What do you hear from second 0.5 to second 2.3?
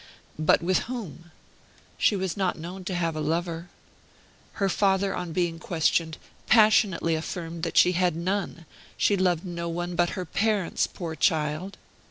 with whom? She